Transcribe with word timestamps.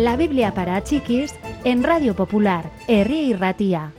La 0.00 0.16
Biblia 0.16 0.54
para 0.54 0.82
chiquis 0.82 1.34
en 1.62 1.82
Radio 1.82 2.16
Popular, 2.16 2.72
Herri 2.88 3.18
y 3.18 3.32
Ratía. 3.34 3.92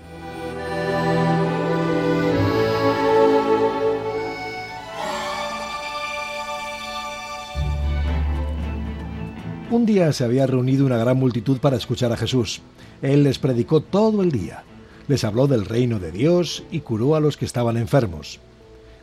Un 9.69 9.85
día 9.85 10.11
se 10.11 10.23
había 10.23 10.47
reunido 10.47 10.87
una 10.87 10.97
gran 10.97 11.17
multitud 11.17 11.59
para 11.59 11.77
escuchar 11.77 12.11
a 12.11 12.17
Jesús. 12.17 12.63
Él 13.03 13.23
les 13.23 13.37
predicó 13.37 13.81
todo 13.81 14.23
el 14.23 14.31
día. 14.31 14.63
Les 15.07 15.23
habló 15.23 15.45
del 15.45 15.65
reino 15.65 15.99
de 15.99 16.11
Dios 16.11 16.63
y 16.71 16.79
curó 16.79 17.15
a 17.15 17.19
los 17.19 17.37
que 17.37 17.45
estaban 17.45 17.77
enfermos. 17.77 18.39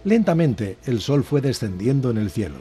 Lentamente 0.02 0.78
el 0.84 1.00
sol 1.00 1.22
fue 1.22 1.40
descendiendo 1.42 2.10
en 2.10 2.18
el 2.18 2.30
cielo. 2.30 2.56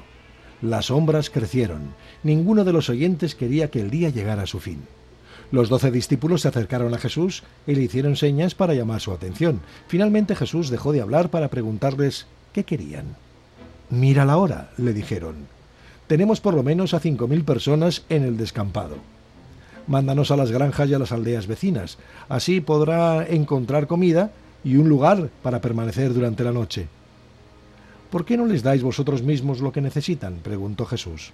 Las 0.61 0.87
sombras 0.87 1.29
crecieron. 1.29 1.93
Ninguno 2.23 2.63
de 2.63 2.73
los 2.73 2.89
oyentes 2.89 3.35
quería 3.35 3.69
que 3.69 3.81
el 3.81 3.89
día 3.89 4.09
llegara 4.09 4.43
a 4.43 4.47
su 4.47 4.59
fin. 4.59 4.83
Los 5.51 5.69
doce 5.69 5.91
discípulos 5.91 6.41
se 6.41 6.47
acercaron 6.47 6.93
a 6.93 6.97
Jesús 6.97 7.43
y 7.65 7.75
le 7.75 7.83
hicieron 7.83 8.15
señas 8.15 8.55
para 8.55 8.73
llamar 8.73 9.01
su 9.01 9.11
atención. 9.11 9.61
Finalmente 9.87 10.35
Jesús 10.35 10.69
dejó 10.69 10.91
de 10.91 11.01
hablar 11.01 11.29
para 11.29 11.47
preguntarles 11.47 12.27
qué 12.53 12.63
querían. 12.63 13.15
Mira 13.89 14.25
la 14.25 14.37
hora, 14.37 14.71
le 14.77 14.93
dijeron 14.93 15.57
tenemos 16.07 16.39
por 16.39 16.53
lo 16.53 16.63
menos 16.63 16.93
a 16.93 17.01
5.000 17.01 17.43
personas 17.43 18.03
en 18.09 18.23
el 18.23 18.37
descampado. 18.37 18.95
Mándanos 19.87 20.31
a 20.31 20.37
las 20.37 20.51
granjas 20.51 20.89
y 20.89 20.93
a 20.93 20.99
las 20.99 21.11
aldeas 21.11 21.47
vecinas. 21.47 21.97
Así 22.29 22.61
podrá 22.61 23.25
encontrar 23.27 23.87
comida 23.87 24.31
y 24.63 24.77
un 24.77 24.89
lugar 24.89 25.29
para 25.43 25.61
permanecer 25.61 26.13
durante 26.13 26.43
la 26.43 26.51
noche. 26.51 26.87
¿Por 28.09 28.23
qué 28.25 28.37
no 28.37 28.45
les 28.45 28.63
dais 28.63 28.83
vosotros 28.83 29.21
mismos 29.21 29.59
lo 29.59 29.71
que 29.71 29.81
necesitan? 29.81 30.39
preguntó 30.41 30.85
Jesús. 30.85 31.33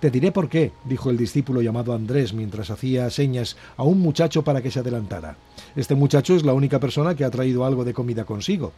Te 0.00 0.10
diré 0.10 0.30
por 0.30 0.50
qué, 0.50 0.72
dijo 0.84 1.08
el 1.08 1.16
discípulo 1.16 1.62
llamado 1.62 1.94
Andrés 1.94 2.34
mientras 2.34 2.70
hacía 2.70 3.08
señas 3.08 3.56
a 3.78 3.82
un 3.82 3.98
muchacho 3.98 4.42
para 4.42 4.60
que 4.60 4.70
se 4.70 4.80
adelantara. 4.80 5.38
Este 5.74 5.94
muchacho 5.94 6.36
es 6.36 6.44
la 6.44 6.52
única 6.52 6.78
persona 6.78 7.14
que 7.14 7.24
ha 7.24 7.30
traído 7.30 7.64
algo 7.64 7.84
de 7.84 7.94
comida 7.94 8.24
consigo. 8.24 8.72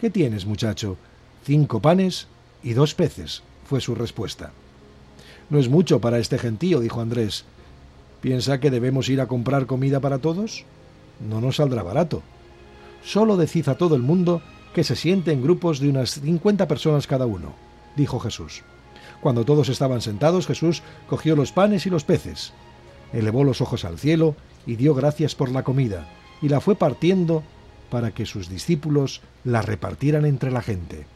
¿Qué 0.00 0.08
tienes, 0.08 0.46
muchacho? 0.46 0.96
Cinco 1.44 1.80
panes 1.80 2.26
y 2.62 2.72
dos 2.72 2.94
peces, 2.94 3.42
fue 3.66 3.82
su 3.82 3.94
respuesta. 3.94 4.52
No 5.50 5.58
es 5.58 5.68
mucho 5.68 6.00
para 6.00 6.18
este 6.18 6.38
gentío, 6.38 6.80
dijo 6.80 7.02
Andrés. 7.02 7.44
¿Piensa 8.22 8.60
que 8.60 8.70
debemos 8.70 9.10
ir 9.10 9.20
a 9.20 9.26
comprar 9.26 9.66
comida 9.66 10.00
para 10.00 10.18
todos? 10.18 10.64
No 11.28 11.42
nos 11.42 11.56
saldrá 11.56 11.82
barato. 11.82 12.22
Solo 13.04 13.36
decid 13.36 13.68
a 13.68 13.76
todo 13.76 13.94
el 13.94 14.02
mundo 14.02 14.40
que 14.74 14.84
se 14.84 14.96
siente 14.96 15.32
en 15.32 15.42
grupos 15.42 15.80
de 15.80 15.88
unas 15.88 16.20
cincuenta 16.20 16.68
personas 16.68 17.06
cada 17.06 17.26
uno, 17.26 17.54
dijo 17.96 18.20
Jesús. 18.20 18.62
Cuando 19.20 19.44
todos 19.44 19.68
estaban 19.68 20.00
sentados, 20.00 20.46
Jesús 20.46 20.82
cogió 21.08 21.36
los 21.36 21.52
panes 21.52 21.86
y 21.86 21.90
los 21.90 22.04
peces, 22.04 22.52
elevó 23.12 23.44
los 23.44 23.60
ojos 23.60 23.84
al 23.84 23.98
cielo 23.98 24.34
y 24.66 24.76
dio 24.76 24.94
gracias 24.94 25.34
por 25.34 25.50
la 25.50 25.62
comida, 25.62 26.08
y 26.40 26.48
la 26.48 26.60
fue 26.60 26.76
partiendo 26.76 27.42
para 27.90 28.12
que 28.12 28.26
sus 28.26 28.48
discípulos 28.48 29.20
la 29.44 29.62
repartieran 29.62 30.24
entre 30.24 30.50
la 30.50 30.62
gente. 30.62 31.06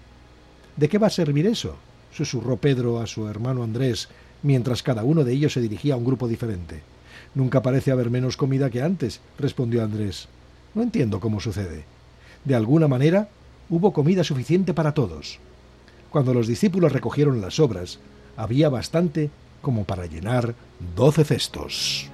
¿De 0.76 0.88
qué 0.88 0.98
va 0.98 1.06
a 1.06 1.10
servir 1.10 1.46
eso? 1.46 1.76
susurró 2.12 2.56
Pedro 2.56 3.00
a 3.00 3.06
su 3.06 3.28
hermano 3.28 3.62
Andrés, 3.62 4.08
mientras 4.42 4.82
cada 4.82 5.04
uno 5.04 5.24
de 5.24 5.32
ellos 5.32 5.52
se 5.52 5.60
dirigía 5.60 5.94
a 5.94 5.96
un 5.96 6.04
grupo 6.04 6.28
diferente. 6.28 6.82
Nunca 7.34 7.62
parece 7.62 7.90
haber 7.90 8.10
menos 8.10 8.36
comida 8.36 8.70
que 8.70 8.82
antes, 8.82 9.20
respondió 9.38 9.82
Andrés. 9.82 10.28
No 10.74 10.82
entiendo 10.82 11.20
cómo 11.20 11.40
sucede. 11.40 11.84
De 12.44 12.54
alguna 12.54 12.88
manera, 12.88 13.28
hubo 13.74 13.92
comida 13.92 14.22
suficiente 14.22 14.72
para 14.72 14.94
todos. 14.94 15.40
Cuando 16.10 16.32
los 16.32 16.46
discípulos 16.46 16.92
recogieron 16.92 17.40
las 17.40 17.56
sobras, 17.56 17.98
había 18.36 18.68
bastante 18.68 19.30
como 19.62 19.82
para 19.84 20.06
llenar 20.06 20.54
doce 20.94 21.24
cestos. 21.24 22.08